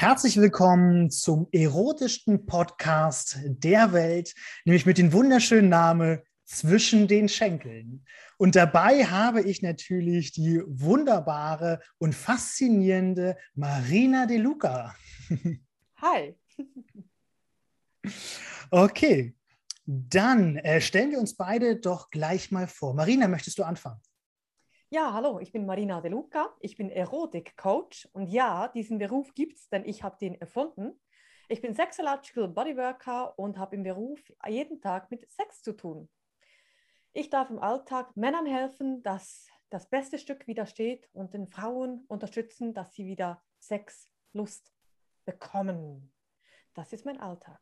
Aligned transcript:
Herzlich 0.00 0.38
willkommen 0.38 1.10
zum 1.10 1.46
erotischsten 1.52 2.46
Podcast 2.46 3.38
der 3.44 3.92
Welt, 3.92 4.34
nämlich 4.64 4.86
mit 4.86 4.96
dem 4.96 5.12
wunderschönen 5.12 5.68
Namen 5.68 6.20
Zwischen 6.46 7.06
den 7.06 7.28
Schenkeln. 7.28 8.06
Und 8.38 8.56
dabei 8.56 9.04
habe 9.04 9.42
ich 9.42 9.60
natürlich 9.60 10.32
die 10.32 10.62
wunderbare 10.66 11.80
und 11.98 12.14
faszinierende 12.14 13.36
Marina 13.54 14.24
De 14.24 14.38
Luca. 14.38 14.96
Hi. 15.96 16.34
Okay, 18.70 19.34
dann 19.84 20.56
äh, 20.56 20.80
stellen 20.80 21.10
wir 21.10 21.20
uns 21.20 21.36
beide 21.36 21.76
doch 21.76 22.08
gleich 22.08 22.50
mal 22.50 22.68
vor. 22.68 22.94
Marina, 22.94 23.28
möchtest 23.28 23.58
du 23.58 23.64
anfangen? 23.64 24.00
Ja, 24.92 25.12
hallo, 25.12 25.38
ich 25.38 25.52
bin 25.52 25.66
Marina 25.66 26.00
De 26.00 26.10
Luca, 26.10 26.52
ich 26.58 26.76
bin 26.76 26.90
Erotik-Coach 26.90 28.08
und 28.12 28.26
ja, 28.26 28.66
diesen 28.66 28.98
Beruf 28.98 29.32
gibt 29.34 29.56
es, 29.56 29.68
denn 29.68 29.84
ich 29.84 30.02
habe 30.02 30.16
den 30.18 30.34
erfunden. 30.34 31.00
Ich 31.48 31.60
bin 31.60 31.74
Sexological 31.74 32.48
Bodyworker 32.48 33.38
und 33.38 33.56
habe 33.56 33.76
im 33.76 33.84
Beruf 33.84 34.20
jeden 34.48 34.80
Tag 34.80 35.08
mit 35.12 35.30
Sex 35.30 35.62
zu 35.62 35.76
tun. 35.76 36.10
Ich 37.12 37.30
darf 37.30 37.50
im 37.50 37.60
Alltag 37.60 38.16
Männern 38.16 38.46
helfen, 38.46 39.00
dass 39.04 39.46
das 39.68 39.88
beste 39.88 40.18
Stück 40.18 40.48
wieder 40.48 40.66
steht 40.66 41.08
und 41.12 41.34
den 41.34 41.46
Frauen 41.46 42.04
unterstützen, 42.08 42.74
dass 42.74 42.92
sie 42.92 43.06
wieder 43.06 43.44
Sexlust 43.60 44.72
bekommen. 45.24 46.12
Das 46.74 46.92
ist 46.92 47.04
mein 47.04 47.20
Alltag. 47.20 47.60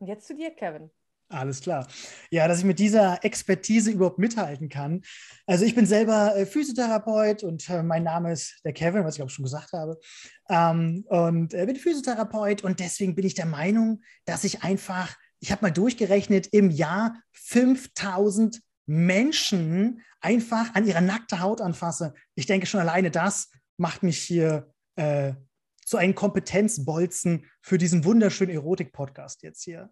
Und 0.00 0.08
jetzt 0.08 0.26
zu 0.26 0.34
dir, 0.34 0.50
Kevin. 0.50 0.90
Alles 1.30 1.60
klar. 1.60 1.86
Ja, 2.30 2.48
dass 2.48 2.58
ich 2.58 2.64
mit 2.64 2.80
dieser 2.80 3.24
Expertise 3.24 3.92
überhaupt 3.92 4.18
mithalten 4.18 4.68
kann. 4.68 5.02
Also 5.46 5.64
ich 5.64 5.76
bin 5.76 5.86
selber 5.86 6.36
äh, 6.36 6.44
Physiotherapeut 6.44 7.44
und 7.44 7.70
äh, 7.70 7.84
mein 7.84 8.02
Name 8.02 8.32
ist 8.32 8.60
der 8.64 8.72
Kevin, 8.72 9.04
was 9.04 9.14
ich 9.14 9.18
glaube 9.18 9.30
schon 9.30 9.44
gesagt 9.44 9.72
habe. 9.72 9.98
Ähm, 10.48 11.04
und 11.08 11.54
äh, 11.54 11.64
bin 11.66 11.76
Physiotherapeut 11.76 12.64
und 12.64 12.80
deswegen 12.80 13.14
bin 13.14 13.24
ich 13.24 13.34
der 13.34 13.46
Meinung, 13.46 14.02
dass 14.24 14.42
ich 14.42 14.64
einfach, 14.64 15.16
ich 15.38 15.52
habe 15.52 15.62
mal 15.62 15.70
durchgerechnet, 15.70 16.48
im 16.48 16.68
Jahr 16.68 17.14
5000 17.32 18.60
Menschen 18.86 20.02
einfach 20.20 20.74
an 20.74 20.84
ihrer 20.84 21.00
nackten 21.00 21.40
Haut 21.40 21.60
anfasse. 21.60 22.12
Ich 22.34 22.46
denke 22.46 22.66
schon 22.66 22.80
alleine 22.80 23.12
das 23.12 23.50
macht 23.76 24.02
mich 24.02 24.18
hier 24.18 24.74
äh, 24.96 25.32
so 25.90 25.98
einen 25.98 26.14
Kompetenzbolzen 26.14 27.50
für 27.60 27.76
diesen 27.76 28.04
wunderschönen 28.04 28.54
Erotik-Podcast 28.54 29.42
jetzt 29.42 29.64
hier. 29.64 29.90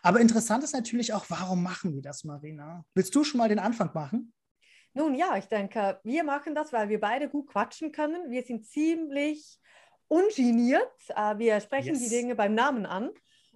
Aber 0.00 0.20
interessant 0.20 0.62
ist 0.62 0.72
natürlich 0.72 1.12
auch, 1.12 1.26
warum 1.28 1.62
machen 1.62 1.92
wir 1.92 2.02
das, 2.02 2.22
Marina? 2.22 2.84
Willst 2.94 3.14
du 3.16 3.24
schon 3.24 3.38
mal 3.38 3.48
den 3.48 3.58
Anfang 3.58 3.90
machen? 3.92 4.32
Nun 4.94 5.16
ja, 5.16 5.36
ich 5.36 5.46
denke, 5.46 6.00
wir 6.04 6.22
machen 6.22 6.54
das, 6.54 6.72
weil 6.72 6.88
wir 6.88 7.00
beide 7.00 7.28
gut 7.28 7.48
quatschen 7.48 7.90
können. 7.90 8.30
Wir 8.30 8.44
sind 8.44 8.64
ziemlich 8.64 9.58
ungeniert. 10.06 10.88
Äh, 11.08 11.38
wir 11.38 11.60
sprechen 11.60 11.94
yes. 11.94 12.04
die 12.04 12.10
Dinge 12.10 12.36
beim 12.36 12.54
Namen 12.54 12.86
an. 12.86 13.10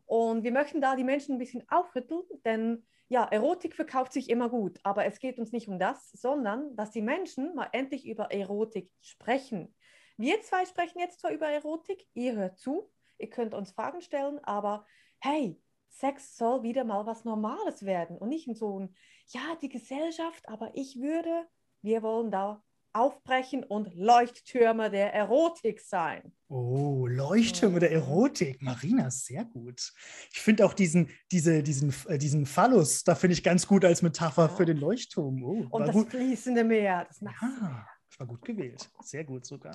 Und 0.04 0.42
wir 0.42 0.52
möchten 0.52 0.80
da 0.80 0.96
die 0.96 1.04
Menschen 1.04 1.36
ein 1.36 1.38
bisschen 1.38 1.62
aufrütteln, 1.68 2.22
denn 2.44 2.84
ja, 3.08 3.24
Erotik 3.24 3.76
verkauft 3.76 4.12
sich 4.12 4.28
immer 4.28 4.48
gut, 4.48 4.80
aber 4.82 5.06
es 5.06 5.18
geht 5.18 5.38
uns 5.38 5.52
nicht 5.52 5.68
um 5.68 5.78
das, 5.78 6.10
sondern 6.10 6.74
dass 6.74 6.90
die 6.90 7.02
Menschen 7.02 7.54
mal 7.54 7.68
endlich 7.72 8.06
über 8.06 8.32
Erotik 8.32 8.90
sprechen. 9.00 9.74
Wir 10.16 10.40
zwei 10.42 10.64
sprechen 10.64 11.00
jetzt 11.00 11.20
zwar 11.20 11.32
über 11.32 11.48
Erotik, 11.48 12.06
ihr 12.14 12.36
hört 12.36 12.58
zu, 12.58 12.90
ihr 13.18 13.30
könnt 13.30 13.52
uns 13.52 13.72
Fragen 13.72 14.00
stellen, 14.00 14.38
aber 14.44 14.86
hey, 15.18 15.60
Sex 15.88 16.36
soll 16.36 16.62
wieder 16.62 16.84
mal 16.84 17.06
was 17.06 17.24
Normales 17.24 17.84
werden 17.84 18.18
und 18.18 18.28
nicht 18.28 18.48
so 18.56 18.80
ein, 18.80 18.94
ja, 19.28 19.56
die 19.62 19.68
Gesellschaft, 19.68 20.48
aber 20.48 20.72
ich 20.74 21.00
würde, 21.00 21.46
wir 21.82 22.02
wollen 22.02 22.30
da 22.30 22.62
aufbrechen 22.92 23.64
und 23.64 23.92
Leuchttürme 23.94 24.88
der 24.88 25.12
Erotik 25.12 25.80
sein. 25.80 26.32
Oh, 26.48 27.06
Leuchttürme 27.08 27.80
der 27.80 27.90
Erotik. 27.90 28.62
Marina, 28.62 29.10
sehr 29.10 29.44
gut. 29.44 29.92
Ich 30.32 30.40
finde 30.40 30.64
auch 30.64 30.74
diesen, 30.74 31.10
diese, 31.32 31.64
diesen, 31.64 31.92
äh, 32.06 32.18
diesen 32.18 32.46
Phallus, 32.46 33.02
da 33.02 33.16
finde 33.16 33.34
ich 33.34 33.42
ganz 33.42 33.66
gut 33.66 33.84
als 33.84 34.02
Metapher 34.02 34.42
ja. 34.42 34.48
für 34.48 34.64
den 34.64 34.76
Leuchtturm. 34.76 35.42
Oh, 35.42 35.66
und 35.70 35.88
das 35.88 35.94
gut. 35.94 36.10
fließende 36.10 36.62
Meer. 36.62 37.04
Das 37.08 37.20
ja. 37.20 37.86
Das 38.14 38.20
war 38.20 38.26
gut 38.28 38.44
gewählt. 38.44 38.88
Sehr 39.02 39.24
gut 39.24 39.44
sogar. 39.44 39.74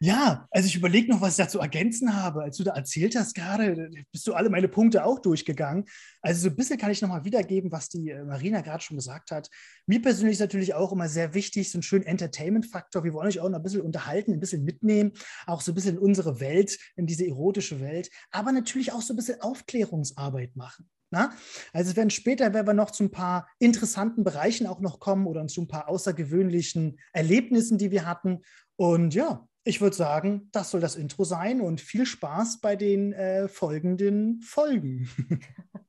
Ja, 0.00 0.48
also 0.50 0.66
ich 0.66 0.76
überlege 0.76 1.10
noch, 1.10 1.20
was 1.20 1.32
ich 1.38 1.44
dazu 1.44 1.58
ergänzen 1.58 2.16
habe. 2.16 2.42
Als 2.42 2.56
du 2.56 2.64
da 2.64 2.72
erzählt 2.72 3.14
hast 3.16 3.34
gerade, 3.34 3.90
bist 4.10 4.26
du 4.26 4.32
alle 4.32 4.48
meine 4.48 4.66
Punkte 4.66 5.04
auch 5.04 5.18
durchgegangen. 5.18 5.84
Also 6.22 6.40
so 6.40 6.48
ein 6.48 6.56
bisschen 6.56 6.78
kann 6.78 6.90
ich 6.90 7.02
nochmal 7.02 7.26
wiedergeben, 7.26 7.70
was 7.70 7.90
die 7.90 8.08
äh, 8.08 8.24
Marina 8.24 8.62
gerade 8.62 8.82
schon 8.82 8.96
gesagt 8.96 9.30
hat. 9.30 9.50
Mir 9.84 10.00
persönlich 10.00 10.34
ist 10.34 10.40
natürlich 10.40 10.72
auch 10.72 10.90
immer 10.90 11.06
sehr 11.10 11.34
wichtig, 11.34 11.70
so 11.70 11.78
ein 11.78 11.82
schönen 11.82 12.06
Entertainment-Faktor. 12.06 13.04
Wir 13.04 13.12
wollen 13.12 13.28
euch 13.28 13.40
auch 13.40 13.50
noch 13.50 13.58
ein 13.58 13.62
bisschen 13.62 13.82
unterhalten, 13.82 14.32
ein 14.32 14.40
bisschen 14.40 14.64
mitnehmen, 14.64 15.12
auch 15.46 15.60
so 15.60 15.72
ein 15.72 15.74
bisschen 15.74 15.96
in 15.96 16.02
unsere 16.02 16.40
Welt, 16.40 16.78
in 16.96 17.06
diese 17.06 17.26
erotische 17.26 17.78
Welt, 17.82 18.08
aber 18.30 18.52
natürlich 18.52 18.90
auch 18.92 19.02
so 19.02 19.12
ein 19.12 19.16
bisschen 19.16 19.42
Aufklärungsarbeit 19.42 20.56
machen. 20.56 20.88
Na? 21.14 21.32
Also 21.72 21.90
es 21.90 21.96
werden 21.96 22.10
später 22.10 22.52
werden 22.52 22.66
wir 22.66 22.74
noch 22.74 22.90
zu 22.90 23.04
ein 23.04 23.12
paar 23.12 23.48
interessanten 23.60 24.24
Bereichen 24.24 24.66
auch 24.66 24.80
noch 24.80 24.98
kommen 24.98 25.28
oder 25.28 25.46
zu 25.46 25.62
ein 25.62 25.68
paar 25.68 25.88
außergewöhnlichen 25.88 26.98
Erlebnissen, 27.12 27.78
die 27.78 27.92
wir 27.92 28.04
hatten. 28.04 28.40
Und 28.74 29.14
ja, 29.14 29.46
ich 29.62 29.80
würde 29.80 29.94
sagen, 29.94 30.48
das 30.50 30.72
soll 30.72 30.80
das 30.80 30.96
Intro 30.96 31.22
sein 31.22 31.60
und 31.60 31.80
viel 31.80 32.04
Spaß 32.04 32.60
bei 32.60 32.74
den 32.74 33.12
äh, 33.12 33.46
folgenden 33.46 34.42
Folgen. 34.42 35.08